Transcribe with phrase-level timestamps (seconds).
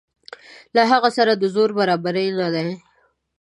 [0.75, 2.67] له هغه سره د ده زور برابر نه دی.